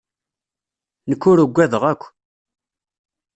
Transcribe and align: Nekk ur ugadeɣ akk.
Nekk 1.09 1.23
ur 1.29 1.37
ugadeɣ 1.45 1.83
akk. 1.91 2.03